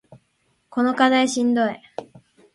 [0.71, 1.75] この課題しんどい